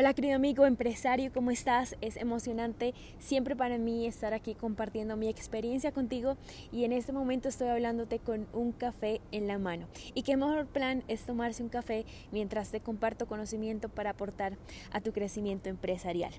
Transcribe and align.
Hola 0.00 0.14
querido 0.14 0.36
amigo 0.36 0.64
empresario, 0.64 1.32
¿cómo 1.32 1.50
estás? 1.50 1.96
Es 2.00 2.16
emocionante 2.18 2.94
siempre 3.18 3.56
para 3.56 3.78
mí 3.78 4.06
estar 4.06 4.32
aquí 4.32 4.54
compartiendo 4.54 5.16
mi 5.16 5.28
experiencia 5.28 5.90
contigo 5.90 6.36
y 6.70 6.84
en 6.84 6.92
este 6.92 7.12
momento 7.12 7.48
estoy 7.48 7.66
hablándote 7.66 8.20
con 8.20 8.46
un 8.52 8.70
café 8.70 9.20
en 9.32 9.48
la 9.48 9.58
mano. 9.58 9.88
Y 10.14 10.22
qué 10.22 10.36
mejor 10.36 10.66
plan 10.66 11.02
es 11.08 11.22
tomarse 11.22 11.64
un 11.64 11.68
café 11.68 12.06
mientras 12.30 12.70
te 12.70 12.78
comparto 12.78 13.26
conocimiento 13.26 13.88
para 13.88 14.10
aportar 14.10 14.56
a 14.92 15.00
tu 15.00 15.12
crecimiento 15.12 15.68
empresarial. 15.68 16.32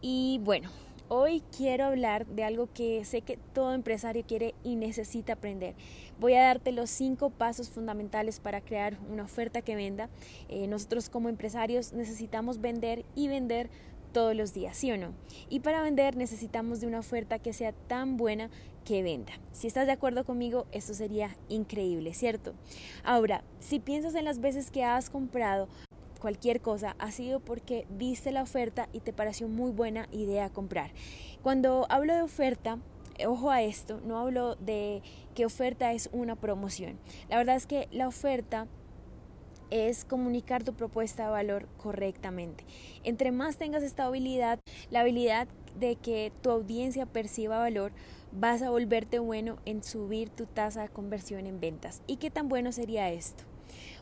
Y 0.00 0.40
bueno, 0.42 0.70
Hoy 1.08 1.44
quiero 1.56 1.84
hablar 1.84 2.26
de 2.26 2.42
algo 2.42 2.68
que 2.74 3.04
sé 3.04 3.20
que 3.20 3.38
todo 3.54 3.74
empresario 3.74 4.24
quiere 4.26 4.56
y 4.64 4.74
necesita 4.74 5.34
aprender. 5.34 5.76
Voy 6.18 6.34
a 6.34 6.42
darte 6.42 6.72
los 6.72 6.90
cinco 6.90 7.30
pasos 7.30 7.70
fundamentales 7.70 8.40
para 8.40 8.60
crear 8.60 8.98
una 9.08 9.22
oferta 9.22 9.62
que 9.62 9.76
venda. 9.76 10.08
Eh, 10.48 10.66
nosotros 10.66 11.08
como 11.08 11.28
empresarios 11.28 11.92
necesitamos 11.92 12.60
vender 12.60 13.04
y 13.14 13.28
vender 13.28 13.70
todos 14.12 14.34
los 14.34 14.52
días, 14.52 14.76
¿sí 14.76 14.90
o 14.90 14.96
no? 14.96 15.12
Y 15.48 15.60
para 15.60 15.80
vender 15.80 16.16
necesitamos 16.16 16.80
de 16.80 16.88
una 16.88 16.98
oferta 16.98 17.38
que 17.38 17.52
sea 17.52 17.70
tan 17.70 18.16
buena 18.16 18.50
que 18.84 19.04
venda. 19.04 19.34
Si 19.52 19.68
estás 19.68 19.86
de 19.86 19.92
acuerdo 19.92 20.24
conmigo, 20.24 20.66
esto 20.72 20.92
sería 20.92 21.36
increíble, 21.48 22.14
¿cierto? 22.14 22.52
Ahora, 23.04 23.44
si 23.60 23.78
piensas 23.78 24.16
en 24.16 24.24
las 24.24 24.40
veces 24.40 24.72
que 24.72 24.82
has 24.82 25.08
comprado 25.08 25.68
cualquier 26.18 26.60
cosa 26.60 26.96
ha 26.98 27.10
sido 27.10 27.40
porque 27.40 27.86
viste 27.90 28.32
la 28.32 28.42
oferta 28.42 28.88
y 28.92 29.00
te 29.00 29.12
pareció 29.12 29.48
muy 29.48 29.70
buena 29.70 30.08
idea 30.12 30.50
comprar. 30.50 30.90
Cuando 31.42 31.86
hablo 31.88 32.14
de 32.14 32.22
oferta, 32.22 32.78
ojo 33.26 33.50
a 33.50 33.62
esto, 33.62 34.00
no 34.04 34.18
hablo 34.18 34.56
de 34.56 35.02
que 35.34 35.46
oferta 35.46 35.92
es 35.92 36.08
una 36.12 36.36
promoción. 36.36 36.98
La 37.28 37.38
verdad 37.38 37.56
es 37.56 37.66
que 37.66 37.88
la 37.90 38.08
oferta 38.08 38.66
es 39.70 40.04
comunicar 40.04 40.62
tu 40.62 40.74
propuesta 40.74 41.24
de 41.24 41.30
valor 41.30 41.68
correctamente. 41.76 42.64
Entre 43.04 43.32
más 43.32 43.56
tengas 43.56 43.82
esta 43.82 44.04
habilidad, 44.04 44.60
la 44.90 45.00
habilidad 45.00 45.48
de 45.78 45.96
que 45.96 46.32
tu 46.42 46.50
audiencia 46.50 47.06
perciba 47.06 47.58
valor, 47.58 47.92
vas 48.32 48.62
a 48.62 48.70
volverte 48.70 49.18
bueno 49.18 49.58
en 49.64 49.82
subir 49.82 50.30
tu 50.30 50.46
tasa 50.46 50.82
de 50.82 50.88
conversión 50.88 51.46
en 51.46 51.60
ventas. 51.60 52.02
¿Y 52.06 52.16
qué 52.16 52.30
tan 52.30 52.48
bueno 52.48 52.72
sería 52.72 53.10
esto? 53.10 53.44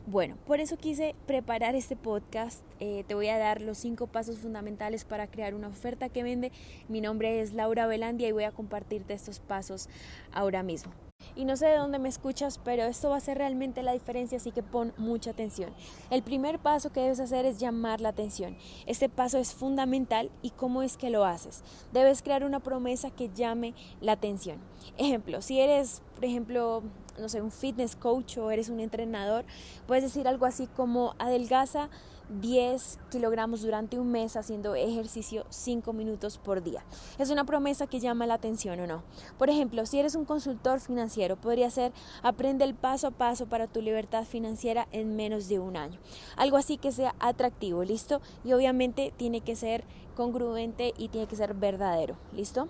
Bueno, 0.06 0.36
por 0.46 0.60
eso 0.60 0.76
quise 0.76 1.14
preparar 1.26 1.74
este 1.74 1.96
podcast. 1.96 2.62
Eh, 2.80 3.04
te 3.06 3.14
voy 3.14 3.28
a 3.28 3.38
dar 3.38 3.62
los 3.62 3.78
cinco 3.78 4.06
pasos 4.06 4.38
fundamentales 4.38 5.04
para 5.04 5.26
crear 5.26 5.54
una 5.54 5.68
oferta 5.68 6.08
que 6.08 6.22
vende. 6.22 6.52
Mi 6.88 7.00
nombre 7.00 7.40
es 7.40 7.54
Laura 7.54 7.86
Velandia 7.86 8.28
y 8.28 8.32
voy 8.32 8.44
a 8.44 8.52
compartirte 8.52 9.14
estos 9.14 9.40
pasos 9.40 9.88
ahora 10.32 10.62
mismo. 10.62 10.92
Y 11.36 11.44
no 11.44 11.56
sé 11.56 11.66
de 11.66 11.76
dónde 11.76 11.98
me 11.98 12.08
escuchas, 12.08 12.60
pero 12.62 12.84
esto 12.84 13.10
va 13.10 13.16
a 13.16 13.20
ser 13.20 13.38
realmente 13.38 13.82
la 13.82 13.92
diferencia, 13.92 14.36
así 14.36 14.52
que 14.52 14.62
pon 14.62 14.92
mucha 14.98 15.30
atención. 15.30 15.72
El 16.10 16.22
primer 16.22 16.58
paso 16.58 16.92
que 16.92 17.00
debes 17.00 17.20
hacer 17.20 17.46
es 17.46 17.58
llamar 17.58 18.00
la 18.00 18.10
atención. 18.10 18.56
Este 18.86 19.08
paso 19.08 19.38
es 19.38 19.54
fundamental 19.54 20.30
y 20.42 20.50
cómo 20.50 20.82
es 20.82 20.96
que 20.96 21.10
lo 21.10 21.24
haces. 21.24 21.62
Debes 21.92 22.22
crear 22.22 22.44
una 22.44 22.60
promesa 22.60 23.10
que 23.10 23.30
llame 23.34 23.74
la 24.00 24.12
atención. 24.12 24.58
Ejemplo, 24.96 25.42
si 25.42 25.60
eres, 25.60 26.02
por 26.14 26.24
ejemplo, 26.24 26.82
no 27.18 27.28
sé, 27.28 27.40
un 27.40 27.50
fitness 27.50 27.96
coach 27.96 28.38
o 28.38 28.50
eres 28.50 28.68
un 28.68 28.80
entrenador, 28.80 29.44
puedes 29.86 30.04
decir 30.04 30.28
algo 30.28 30.46
así 30.46 30.66
como 30.66 31.14
adelgaza 31.18 31.88
10 32.28 32.98
kilogramos 33.10 33.62
durante 33.62 33.98
un 33.98 34.10
mes 34.10 34.36
haciendo 34.36 34.74
ejercicio 34.74 35.44
5 35.50 35.92
minutos 35.92 36.38
por 36.38 36.62
día. 36.62 36.82
Es 37.18 37.30
una 37.30 37.44
promesa 37.44 37.86
que 37.86 38.00
llama 38.00 38.26
la 38.26 38.34
atención 38.34 38.80
o 38.80 38.86
no. 38.86 39.02
Por 39.38 39.50
ejemplo, 39.50 39.84
si 39.86 39.98
eres 39.98 40.14
un 40.14 40.24
consultor 40.24 40.80
financiero, 40.80 41.36
podría 41.36 41.70
ser 41.70 41.92
aprende 42.22 42.64
el 42.64 42.74
paso 42.74 43.08
a 43.08 43.10
paso 43.10 43.46
para 43.46 43.66
tu 43.66 43.82
libertad 43.82 44.24
financiera 44.24 44.88
en 44.92 45.16
menos 45.16 45.48
de 45.48 45.58
un 45.58 45.76
año. 45.76 46.00
Algo 46.36 46.56
así 46.56 46.78
que 46.78 46.92
sea 46.92 47.14
atractivo, 47.18 47.84
¿listo? 47.84 48.20
Y 48.42 48.52
obviamente 48.52 49.12
tiene 49.16 49.40
que 49.42 49.56
ser 49.56 49.84
congruente 50.16 50.94
y 50.96 51.08
tiene 51.08 51.26
que 51.26 51.36
ser 51.36 51.54
verdadero, 51.54 52.16
¿listo? 52.32 52.68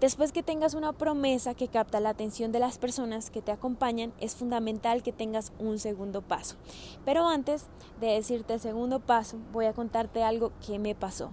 Después 0.00 0.32
que 0.32 0.42
tengas 0.42 0.72
una 0.72 0.94
promesa 0.94 1.52
que 1.52 1.68
capta 1.68 2.00
la 2.00 2.08
atención 2.08 2.52
de 2.52 2.58
las 2.58 2.78
personas 2.78 3.28
que 3.28 3.42
te 3.42 3.52
acompañan, 3.52 4.14
es 4.18 4.34
fundamental 4.34 5.02
que 5.02 5.12
tengas 5.12 5.52
un 5.58 5.78
segundo 5.78 6.22
paso. 6.22 6.56
Pero 7.04 7.28
antes 7.28 7.66
de 8.00 8.06
decirte 8.06 8.54
el 8.54 8.60
segundo 8.60 9.00
paso, 9.00 9.36
voy 9.52 9.66
a 9.66 9.74
contarte 9.74 10.22
algo 10.22 10.52
que 10.66 10.78
me 10.78 10.94
pasó. 10.94 11.32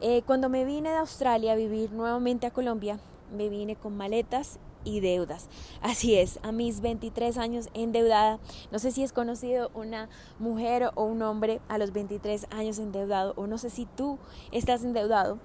Eh, 0.00 0.22
cuando 0.24 0.48
me 0.48 0.64
vine 0.64 0.88
de 0.88 0.96
Australia 0.96 1.52
a 1.52 1.56
vivir 1.56 1.92
nuevamente 1.92 2.46
a 2.46 2.52
Colombia, 2.52 2.98
me 3.36 3.50
vine 3.50 3.76
con 3.76 3.98
maletas 3.98 4.58
y 4.82 5.00
deudas. 5.00 5.50
Así 5.82 6.14
es, 6.14 6.40
a 6.42 6.52
mis 6.52 6.80
23 6.80 7.36
años 7.36 7.68
endeudada. 7.74 8.38
No 8.72 8.78
sé 8.78 8.92
si 8.92 9.02
es 9.02 9.12
conocido 9.12 9.70
una 9.74 10.08
mujer 10.38 10.90
o 10.94 11.04
un 11.04 11.20
hombre 11.20 11.60
a 11.68 11.76
los 11.76 11.92
23 11.92 12.46
años 12.50 12.78
endeudado 12.78 13.34
o 13.36 13.46
no 13.46 13.58
sé 13.58 13.68
si 13.68 13.84
tú 13.84 14.18
estás 14.52 14.84
endeudado. 14.84 15.38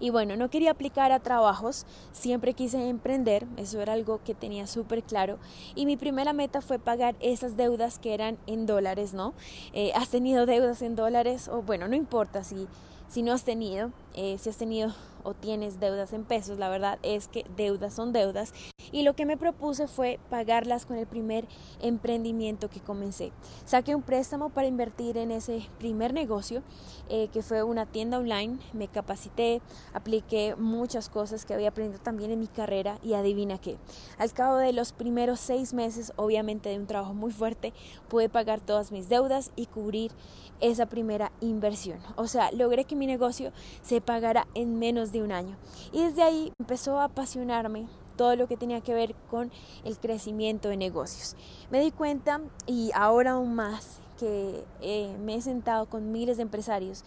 Y 0.00 0.10
bueno, 0.10 0.36
no 0.36 0.50
quería 0.50 0.72
aplicar 0.72 1.12
a 1.12 1.20
trabajos, 1.20 1.86
siempre 2.12 2.54
quise 2.54 2.88
emprender, 2.88 3.46
eso 3.56 3.80
era 3.80 3.92
algo 3.92 4.20
que 4.24 4.34
tenía 4.34 4.66
súper 4.66 5.02
claro. 5.02 5.38
Y 5.74 5.86
mi 5.86 5.96
primera 5.96 6.32
meta 6.32 6.60
fue 6.60 6.78
pagar 6.78 7.14
esas 7.20 7.56
deudas 7.56 7.98
que 7.98 8.14
eran 8.14 8.38
en 8.46 8.66
dólares, 8.66 9.14
¿no? 9.14 9.34
Eh, 9.72 9.92
¿Has 9.94 10.08
tenido 10.08 10.46
deudas 10.46 10.82
en 10.82 10.96
dólares? 10.96 11.48
O 11.48 11.62
bueno, 11.62 11.88
no 11.88 11.96
importa 11.96 12.44
si, 12.44 12.66
si 13.08 13.22
no 13.22 13.32
has 13.32 13.44
tenido, 13.44 13.92
eh, 14.14 14.36
si 14.38 14.50
has 14.50 14.56
tenido 14.56 14.92
o 15.24 15.34
tienes 15.34 15.80
deudas 15.80 16.12
en 16.12 16.24
pesos, 16.24 16.58
la 16.58 16.68
verdad 16.68 16.98
es 17.02 17.28
que 17.28 17.44
deudas 17.56 17.94
son 17.94 18.12
deudas 18.12 18.52
y 18.92 19.02
lo 19.02 19.14
que 19.14 19.26
me 19.26 19.36
propuse 19.36 19.88
fue 19.88 20.20
pagarlas 20.30 20.86
con 20.86 20.96
el 20.96 21.06
primer 21.06 21.46
emprendimiento 21.80 22.68
que 22.68 22.80
comencé. 22.80 23.32
Saqué 23.64 23.94
un 23.94 24.02
préstamo 24.02 24.50
para 24.50 24.68
invertir 24.68 25.16
en 25.16 25.30
ese 25.30 25.68
primer 25.78 26.12
negocio 26.12 26.62
eh, 27.08 27.28
que 27.32 27.42
fue 27.42 27.62
una 27.62 27.86
tienda 27.86 28.18
online, 28.18 28.58
me 28.72 28.86
capacité, 28.88 29.53
apliqué 29.92 30.54
muchas 30.56 31.08
cosas 31.08 31.44
que 31.44 31.54
había 31.54 31.68
aprendido 31.68 32.00
también 32.00 32.30
en 32.30 32.40
mi 32.40 32.48
carrera 32.48 32.98
y 33.02 33.14
adivina 33.14 33.58
qué. 33.58 33.76
Al 34.18 34.32
cabo 34.32 34.56
de 34.56 34.72
los 34.72 34.92
primeros 34.92 35.40
seis 35.40 35.74
meses, 35.74 36.12
obviamente 36.16 36.68
de 36.68 36.78
un 36.78 36.86
trabajo 36.86 37.14
muy 37.14 37.32
fuerte, 37.32 37.72
pude 38.08 38.28
pagar 38.28 38.60
todas 38.60 38.92
mis 38.92 39.08
deudas 39.08 39.52
y 39.56 39.66
cubrir 39.66 40.12
esa 40.60 40.86
primera 40.86 41.32
inversión. 41.40 41.98
O 42.16 42.26
sea, 42.26 42.50
logré 42.52 42.84
que 42.84 42.96
mi 42.96 43.06
negocio 43.06 43.52
se 43.82 44.00
pagara 44.00 44.46
en 44.54 44.78
menos 44.78 45.12
de 45.12 45.22
un 45.22 45.32
año. 45.32 45.56
Y 45.92 46.02
desde 46.02 46.22
ahí 46.22 46.52
empezó 46.58 46.98
a 46.98 47.04
apasionarme 47.04 47.86
todo 48.16 48.36
lo 48.36 48.46
que 48.46 48.56
tenía 48.56 48.80
que 48.80 48.94
ver 48.94 49.14
con 49.30 49.50
el 49.84 49.98
crecimiento 49.98 50.68
de 50.68 50.76
negocios. 50.76 51.36
Me 51.70 51.80
di 51.80 51.90
cuenta 51.90 52.40
y 52.66 52.90
ahora 52.94 53.32
aún 53.32 53.54
más 53.54 54.00
que 54.18 54.64
eh, 54.80 55.14
me 55.24 55.36
he 55.36 55.42
sentado 55.42 55.86
con 55.86 56.12
miles 56.12 56.36
de 56.36 56.42
empresarios 56.44 57.04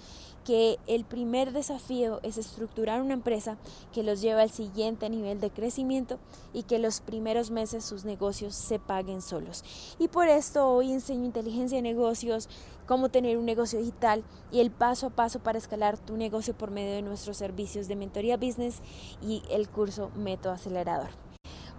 que 0.47 0.79
el 0.88 1.03
primer 1.03 1.51
desafío 1.51 2.22
es 2.23 2.38
estructurar 2.38 3.01
una 3.01 3.13
empresa 3.13 3.57
que 3.91 4.01
los 4.01 4.22
lleve 4.22 4.41
al 4.41 4.50
siguiente 4.50 5.09
nivel 5.09 5.41
de 5.41 5.50
crecimiento 5.50 6.19
y 6.53 6.63
que 6.63 6.79
los 6.79 7.01
primeros 7.01 7.51
meses 7.51 7.84
sus 7.84 8.06
negocios 8.06 8.56
se 8.56 8.79
paguen 8.79 9.22
solos. 9.22 9.66
Y 10.00 10.07
por 10.07 10.29
esto 10.29 10.69
hoy 10.69 10.94
enseño 10.94 11.25
inteligencia 11.25 11.78
de 11.78 11.81
negocios, 11.81 12.47
cómo 12.85 13.09
tener 13.09 13.38
un 13.38 13.44
negocio 13.44 13.79
digital 13.79 14.24
y 14.50 14.62
el 14.62 14.72
paso 14.72 15.07
a 15.07 15.09
paso 15.09 15.39
para 15.39 15.57
escalar 15.57 15.97
tu 15.97 16.16
negocio 16.16 16.57
por 16.57 16.72
medio 16.72 16.94
de 16.94 17.01
nuestros 17.01 17.35
servicios 17.35 17.89
de 17.89 17.97
mentoría 17.97 18.38
business 18.38 18.81
y 19.22 19.44
el 19.51 19.68
curso 19.68 20.12
Método 20.16 20.53
Acelerador. 20.53 21.26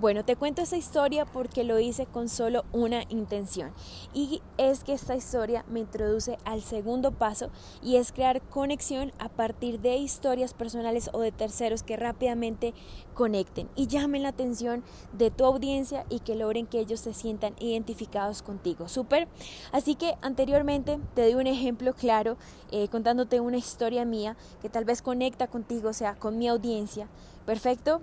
Bueno, 0.01 0.25
te 0.25 0.37
cuento 0.37 0.63
esta 0.63 0.77
historia 0.77 1.25
porque 1.25 1.65
lo 1.65 1.81
hice 1.81 2.07
con 2.07 2.29
solo 2.29 2.65
una 2.71 3.03
intención 3.09 3.73
y 4.15 4.43
es 4.57 4.85
que 4.85 4.93
esta 4.93 5.17
historia 5.17 5.65
me 5.69 5.81
introduce 5.81 6.39
al 6.45 6.63
segundo 6.63 7.11
paso 7.11 7.51
y 7.83 7.97
es 7.97 8.13
crear 8.13 8.41
conexión 8.41 9.13
a 9.19 9.29
partir 9.29 9.81
de 9.81 9.97
historias 9.97 10.55
personales 10.55 11.11
o 11.13 11.19
de 11.19 11.33
terceros 11.33 11.83
que 11.83 11.97
rápidamente 11.97 12.75
conecten 13.13 13.69
y 13.75 13.89
llamen 13.89 14.23
la 14.23 14.29
atención 14.29 14.85
de 15.15 15.33
tu 15.33 15.45
audiencia 15.45 16.07
y 16.09 16.21
que 16.21 16.37
logren 16.37 16.69
que 16.69 16.79
ellos 16.79 17.01
se 17.01 17.13
sientan 17.13 17.57
identificados 17.59 18.43
contigo. 18.43 18.87
Súper. 18.87 19.27
Así 19.73 19.97
que 19.97 20.15
anteriormente 20.23 21.01
te 21.17 21.23
doy 21.23 21.35
un 21.35 21.49
ejemplo 21.49 21.93
claro 21.93 22.37
eh, 22.71 22.87
contándote 22.87 23.41
una 23.41 23.57
historia 23.57 24.05
mía 24.05 24.37
que 24.63 24.69
tal 24.69 24.85
vez 24.85 25.03
conecta 25.03 25.49
contigo, 25.49 25.89
o 25.89 25.93
sea, 25.93 26.15
con 26.15 26.39
mi 26.39 26.47
audiencia. 26.47 27.09
Perfecto. 27.47 28.01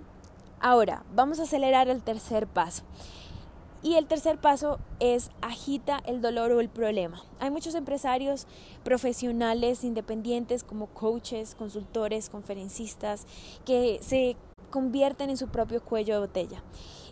Ahora, 0.60 1.04
vamos 1.14 1.38
a 1.38 1.44
acelerar 1.44 1.88
el 1.88 2.02
tercer 2.02 2.46
paso. 2.46 2.82
Y 3.82 3.94
el 3.94 4.06
tercer 4.06 4.38
paso 4.40 4.78
es 5.00 5.30
agita 5.42 6.00
el 6.06 6.20
dolor 6.20 6.50
o 6.50 6.60
el 6.60 6.68
problema. 6.68 7.22
Hay 7.38 7.50
muchos 7.50 7.74
empresarios 7.74 8.46
profesionales 8.82 9.84
independientes 9.84 10.64
como 10.64 10.86
coaches, 10.88 11.54
consultores, 11.54 12.30
conferencistas 12.30 13.26
que 13.64 13.98
se 14.02 14.36
convierten 14.70 15.30
en 15.30 15.36
su 15.36 15.48
propio 15.48 15.84
cuello 15.84 16.14
de 16.14 16.20
botella 16.20 16.62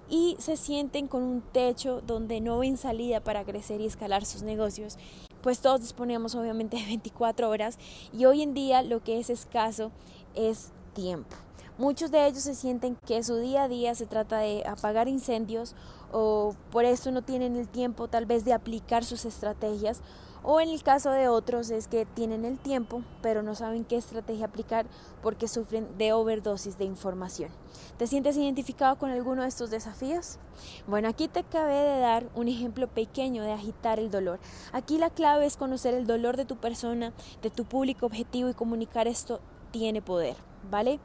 y 0.09 0.37
se 0.39 0.57
sienten 0.57 1.07
con 1.07 1.23
un 1.23 1.43
techo 1.43 2.01
donde 2.01 2.41
no 2.41 2.59
ven 2.59 2.77
salida 2.77 3.21
para 3.21 3.45
crecer 3.45 3.81
y 3.81 3.87
escalar 3.87 4.25
sus 4.25 4.43
negocios. 4.43 4.99
Pues 5.43 5.61
todos 5.61 5.81
disponemos 5.83 6.35
obviamente 6.35 6.77
de 6.79 6.87
24 6.87 7.49
horas 7.49 7.79
y 8.13 8.25
hoy 8.25 8.43
en 8.43 8.55
día 8.55 8.83
lo 8.83 9.03
que 9.03 9.19
es 9.21 9.31
escaso 9.31 9.93
es 10.35 10.73
tiempo. 10.95 11.37
Muchos 11.77 12.13
de 12.13 12.25
ellos 12.25 12.45
se 12.45 12.55
sienten 12.55 12.95
que 12.95 13.25
su 13.25 13.37
día 13.37 13.65
a 13.65 13.69
día 13.69 13.97
se 13.97 14.07
trata 14.07 14.39
de 14.39 14.65
apagar 14.65 15.09
incendios 15.09 15.75
o 16.13 16.55
por 16.71 16.85
eso 16.85 17.11
no 17.11 17.23
tienen 17.23 17.57
el 17.57 17.67
tiempo 17.67 18.07
tal 18.07 18.27
vez 18.27 18.45
de 18.45 18.53
aplicar 18.53 19.05
sus 19.05 19.25
estrategias 19.25 20.01
o 20.45 20.61
en 20.61 20.69
el 20.69 20.85
caso 20.85 21.11
de 21.11 21.27
otros 21.27 21.71
es 21.71 21.89
que 21.89 22.07
tienen 22.07 22.45
el 22.45 22.59
tiempo 22.59 23.03
pero 23.23 23.43
no 23.43 23.57
saben 23.57 23.85
qué 23.85 23.97
estrategia 23.97 24.47
aplicar 24.47 24.87
porque 25.21 25.49
sufren 25.49 25.99
de 25.99 26.13
overdosis 26.13 26.79
de 26.79 26.85
información. 26.85 27.51
¿Te 27.99 28.07
sientes 28.07 28.37
identificado 28.37 28.97
con 28.97 29.11
alguno 29.11 29.43
de 29.43 29.49
estos 29.49 29.71
desafíos? 29.71 30.39
Bueno, 30.87 31.09
aquí 31.09 31.27
te 31.27 31.41
acabé 31.41 31.75
de 31.75 31.99
dar 31.99 32.29
un 32.37 32.47
ejemplo 32.47 32.87
pequeño 32.87 33.43
de 33.43 33.51
agitar 33.51 33.99
el 33.99 34.13
dolor. 34.13 34.39
Aquí 34.73 34.97
la 34.99 35.11
clave 35.11 35.47
es 35.47 35.57
conocer 35.57 35.95
el 35.95 36.07
dolor 36.07 36.37
de 36.37 36.45
tu 36.45 36.55
persona, 36.55 37.13
de 37.43 37.51
tu 37.51 37.65
público 37.65 38.07
objetivo 38.07 38.49
y 38.49 38.55
comunicar 38.55 39.09
esto 39.09 39.41
tiene 39.73 40.03
poder, 40.03 40.37
¿vale? 40.71 41.01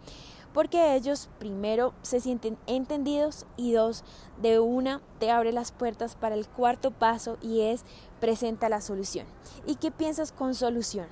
Porque 0.54 0.96
ellos 0.96 1.30
primero 1.40 1.94
se 2.02 2.20
sienten 2.20 2.58
entendidos 2.68 3.46
y 3.58 3.74
dos, 3.74 4.04
de 4.42 4.60
una 4.60 5.02
te 5.20 5.32
abre 5.32 5.52
las 5.52 5.72
puertas 5.72 6.16
para 6.16 6.36
el 6.36 6.48
cuarto 6.48 6.92
paso 6.92 7.38
y 7.42 7.62
es 7.62 7.84
presenta 8.20 8.70
la 8.70 8.82
solución. 8.82 9.26
¿Y 9.66 9.76
qué 9.76 9.92
piensas 9.92 10.32
con 10.32 10.56
solución? 10.56 11.08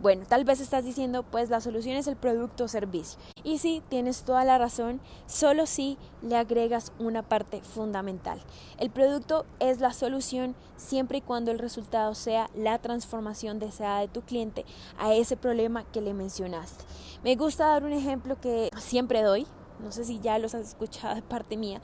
Bueno, 0.00 0.24
tal 0.28 0.44
vez 0.44 0.60
estás 0.60 0.84
diciendo, 0.84 1.22
pues 1.22 1.50
la 1.50 1.60
solución 1.60 1.96
es 1.96 2.08
el 2.08 2.16
producto 2.16 2.64
o 2.64 2.68
servicio. 2.68 3.18
Y 3.44 3.58
sí, 3.58 3.82
tienes 3.88 4.24
toda 4.24 4.44
la 4.44 4.58
razón, 4.58 5.00
solo 5.26 5.66
si 5.66 5.96
le 6.20 6.36
agregas 6.36 6.92
una 6.98 7.22
parte 7.22 7.62
fundamental. 7.62 8.40
El 8.78 8.90
producto 8.90 9.46
es 9.60 9.80
la 9.80 9.92
solución 9.92 10.56
siempre 10.76 11.18
y 11.18 11.22
cuando 11.22 11.52
el 11.52 11.58
resultado 11.58 12.14
sea 12.14 12.50
la 12.54 12.78
transformación 12.78 13.58
deseada 13.58 14.00
de 14.00 14.08
tu 14.08 14.22
cliente 14.22 14.64
a 14.98 15.14
ese 15.14 15.36
problema 15.36 15.84
que 15.84 16.00
le 16.00 16.12
mencionaste. 16.12 16.84
Me 17.22 17.36
gusta 17.36 17.68
dar 17.68 17.84
un 17.84 17.92
ejemplo 17.92 18.38
que 18.40 18.70
siempre 18.76 19.22
doy, 19.22 19.46
no 19.78 19.92
sé 19.92 20.04
si 20.04 20.18
ya 20.20 20.38
los 20.38 20.54
has 20.54 20.68
escuchado 20.68 21.14
de 21.14 21.22
parte 21.22 21.56
mía, 21.56 21.80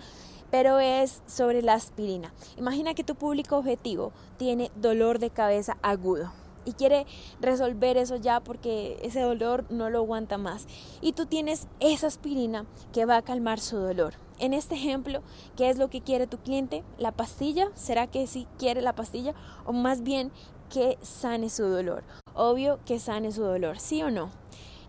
pero 0.50 0.80
es 0.80 1.22
sobre 1.26 1.62
la 1.62 1.74
aspirina. 1.74 2.34
Imagina 2.58 2.92
que 2.94 3.04
tu 3.04 3.14
público 3.14 3.56
objetivo 3.56 4.12
tiene 4.36 4.72
dolor 4.74 5.20
de 5.20 5.30
cabeza 5.30 5.78
agudo 5.80 6.32
y 6.70 6.72
quiere 6.72 7.06
resolver 7.40 7.96
eso 7.96 8.17
ya 8.17 8.40
porque 8.40 8.99
ese 9.02 9.20
dolor 9.20 9.64
no 9.70 9.90
lo 9.90 9.99
aguanta 9.99 10.38
más. 10.38 10.67
Y 11.00 11.12
tú 11.12 11.26
tienes 11.26 11.67
esa 11.81 12.06
aspirina 12.06 12.64
que 12.93 13.06
va 13.06 13.17
a 13.17 13.22
calmar 13.22 13.58
su 13.58 13.76
dolor. 13.76 14.14
En 14.38 14.55
este 14.55 14.76
ejemplo, 14.76 15.20
¿qué 15.56 15.69
es 15.69 15.78
lo 15.78 15.90
que 15.90 16.00
quiere 16.00 16.26
tu 16.26 16.38
cliente? 16.38 16.82
¿La 16.96 17.12
pastilla? 17.12 17.69
¿Será 17.75 18.06
que 18.06 18.26
sí 18.26 18.46
quiere 18.56 18.82
la 18.82 18.94
pastilla? 18.94 19.34
O 19.67 19.72
más 19.72 20.02
bien 20.02 20.31
que 20.70 20.96
sane 21.02 21.50
su 21.50 21.64
dolor. 21.64 22.05
Obvio 22.34 22.78
que 22.87 23.00
sane 23.00 23.32
su 23.32 23.43
dolor, 23.43 23.81
¿sí 23.81 24.02
o 24.02 24.11
no? 24.11 24.31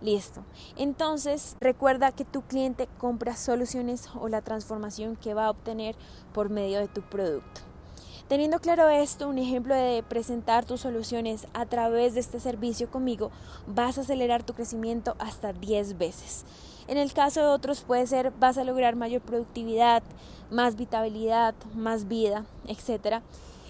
Listo. 0.02 0.44
Entonces, 0.78 1.56
recuerda 1.60 2.12
que 2.12 2.26
tu 2.26 2.44
cliente 2.44 2.88
compra 2.98 3.36
soluciones 3.36 4.08
o 4.20 4.30
la 4.30 4.42
transformación 4.42 5.16
que 5.16 5.34
va 5.34 5.48
a 5.48 5.50
obtener 5.50 5.96
por 6.34 6.50
medio 6.50 6.80
de 6.80 6.88
tu 6.88 7.02
producto. 7.02 7.71
Teniendo 8.28 8.60
claro 8.60 8.88
esto, 8.90 9.28
un 9.28 9.38
ejemplo 9.38 9.76
de 9.76 10.04
presentar 10.04 10.66
tus 10.66 10.82
soluciones 10.82 11.48
a 11.54 11.66
través 11.66 12.14
de 12.14 12.22
este 12.22 12.40
servicio 12.40 12.90
conmigo, 12.90 13.32
vas 13.68 13.98
a 13.98 14.02
acelerar 14.02 14.44
tu 14.44 14.54
crecimiento 14.54 15.16
hasta 15.20 15.52
10 15.54 15.98
veces. 15.98 16.46
En 16.88 16.98
el 16.98 17.14
caso 17.14 17.42
de 17.42 17.48
otros 17.48 17.82
puede 17.82 18.08
ser 18.08 18.32
vas 18.40 18.58
a 18.58 18.64
lograr 18.64 18.96
mayor 18.96 19.22
productividad, 19.22 20.04
más 20.50 20.76
vitabilidad, 20.76 21.56
más 21.74 22.08
vida, 22.08 22.46
etc. 22.68 23.22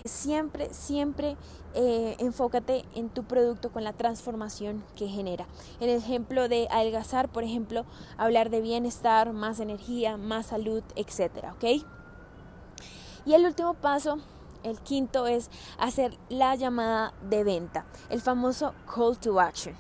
Siempre, 0.06 0.74
siempre 0.74 1.38
eh, 1.74 2.16
enfócate 2.20 2.84
en 2.96 3.10
tu 3.10 3.24
producto 3.24 3.72
con 3.72 3.84
la 3.84 3.94
transformación 3.94 4.84
que 4.96 5.08
genera. 5.08 5.46
En 5.80 5.90
el 5.90 5.98
ejemplo 5.98 6.50
de 6.50 6.68
adelgazar, 6.72 7.30
por 7.30 7.44
ejemplo, 7.44 7.86
hablar 8.18 8.50
de 8.50 8.62
bienestar, 8.62 9.34
más 9.34 9.60
energía, 9.60 10.18
más 10.18 10.48
salud, 10.48 10.84
etc. 10.96 11.46
¿Ok? 11.56 11.84
Y 13.26 13.34
el 13.34 13.46
último 13.46 13.76
paso 13.76 14.18
el 14.64 14.80
quinto 14.80 15.28
es 15.28 15.50
hacer 15.78 16.18
la 16.30 16.56
llamada 16.56 17.14
de 17.30 17.44
venta, 17.44 17.86
el 18.10 18.22
famoso 18.22 18.74
call 18.94 19.18
to 19.18 19.40
action. 19.40 19.76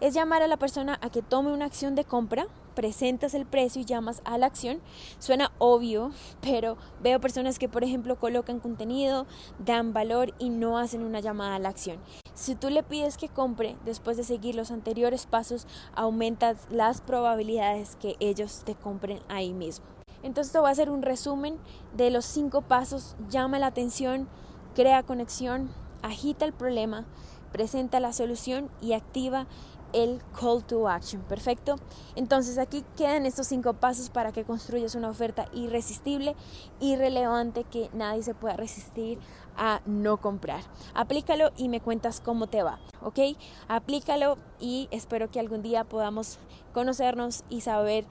Es 0.00 0.14
llamar 0.14 0.42
a 0.42 0.46
la 0.46 0.58
persona 0.58 0.98
a 1.00 1.10
que 1.10 1.22
tome 1.22 1.52
una 1.52 1.64
acción 1.64 1.94
de 1.94 2.04
compra, 2.04 2.46
presentas 2.74 3.32
el 3.32 3.46
precio 3.46 3.80
y 3.80 3.86
llamas 3.86 4.20
a 4.24 4.36
la 4.36 4.46
acción. 4.46 4.80
Suena 5.18 5.50
obvio, 5.58 6.12
pero 6.42 6.76
veo 7.02 7.18
personas 7.18 7.58
que, 7.58 7.68
por 7.68 7.82
ejemplo, 7.82 8.16
colocan 8.16 8.60
contenido, 8.60 9.26
dan 9.58 9.94
valor 9.94 10.34
y 10.38 10.50
no 10.50 10.78
hacen 10.78 11.02
una 11.02 11.20
llamada 11.20 11.56
a 11.56 11.58
la 11.58 11.70
acción. 11.70 11.98
Si 12.34 12.54
tú 12.54 12.68
le 12.68 12.82
pides 12.82 13.16
que 13.16 13.30
compre 13.30 13.76
después 13.86 14.18
de 14.18 14.24
seguir 14.24 14.54
los 14.54 14.70
anteriores 14.70 15.24
pasos, 15.24 15.66
aumentas 15.94 16.66
las 16.70 17.00
probabilidades 17.00 17.96
que 17.96 18.16
ellos 18.20 18.62
te 18.64 18.74
compren 18.74 19.20
ahí 19.28 19.54
mismo. 19.54 19.95
Entonces 20.22 20.52
te 20.52 20.58
voy 20.58 20.68
a 20.68 20.72
hacer 20.72 20.90
un 20.90 21.02
resumen 21.02 21.58
de 21.94 22.10
los 22.10 22.24
cinco 22.24 22.62
pasos. 22.62 23.16
Llama 23.28 23.58
la 23.58 23.68
atención, 23.68 24.28
crea 24.74 25.02
conexión, 25.02 25.70
agita 26.02 26.44
el 26.44 26.52
problema, 26.52 27.04
presenta 27.52 28.00
la 28.00 28.12
solución 28.12 28.70
y 28.80 28.92
activa 28.92 29.46
el 29.92 30.20
call 30.38 30.64
to 30.64 30.88
action. 30.88 31.22
Perfecto. 31.22 31.76
Entonces 32.16 32.58
aquí 32.58 32.84
quedan 32.96 33.24
estos 33.24 33.46
cinco 33.46 33.72
pasos 33.74 34.10
para 34.10 34.32
que 34.32 34.44
construyas 34.44 34.94
una 34.94 35.08
oferta 35.08 35.48
irresistible, 35.52 36.36
irrelevante, 36.80 37.64
que 37.64 37.88
nadie 37.92 38.22
se 38.22 38.34
pueda 38.34 38.56
resistir 38.56 39.18
a 39.56 39.80
no 39.86 40.18
comprar. 40.18 40.60
Aplícalo 40.94 41.50
y 41.56 41.68
me 41.68 41.80
cuentas 41.80 42.20
cómo 42.20 42.46
te 42.46 42.62
va. 42.62 42.78
¿Ok? 43.02 43.20
Aplícalo 43.68 44.36
y 44.60 44.88
espero 44.90 45.30
que 45.30 45.40
algún 45.40 45.62
día 45.62 45.84
podamos 45.84 46.38
conocernos 46.74 47.44
y 47.48 47.62
saber 47.62 48.04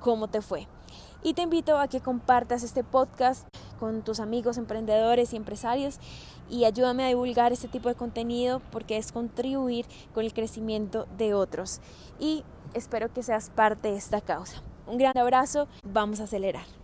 cómo 0.00 0.28
te 0.28 0.42
fue. 0.42 0.68
Y 1.24 1.34
te 1.34 1.42
invito 1.42 1.78
a 1.78 1.86
que 1.86 2.00
compartas 2.00 2.64
este 2.64 2.82
podcast 2.82 3.46
con 3.78 4.02
tus 4.02 4.18
amigos 4.18 4.58
emprendedores 4.58 5.32
y 5.32 5.36
empresarios 5.36 5.98
y 6.50 6.64
ayúdame 6.64 7.04
a 7.04 7.08
divulgar 7.08 7.52
este 7.52 7.68
tipo 7.68 7.88
de 7.88 7.94
contenido 7.94 8.60
porque 8.72 8.96
es 8.96 9.12
contribuir 9.12 9.86
con 10.14 10.24
el 10.24 10.34
crecimiento 10.34 11.06
de 11.16 11.34
otros. 11.34 11.80
Y 12.18 12.44
espero 12.74 13.12
que 13.12 13.22
seas 13.22 13.50
parte 13.50 13.92
de 13.92 13.96
esta 13.96 14.20
causa. 14.20 14.62
Un 14.86 14.98
gran 14.98 15.16
abrazo, 15.16 15.68
vamos 15.84 16.20
a 16.20 16.24
acelerar. 16.24 16.81